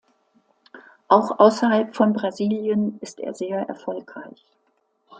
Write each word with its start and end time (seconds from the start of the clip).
Auch 1.09 1.37
außerhalb 1.37 1.95
von 1.95 2.13
Brasilien 2.13 2.97
ist 3.01 3.19
er 3.19 3.35
sehr 3.35 3.69
erfolgreich. 3.69 4.43